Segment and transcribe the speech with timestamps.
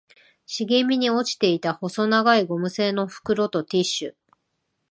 [0.47, 4.15] 茂みに落ちていた細長いゴム製の袋とティッシュ